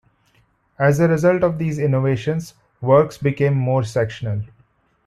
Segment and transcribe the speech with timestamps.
[0.79, 4.41] As the result of these innovations, works became more sectional.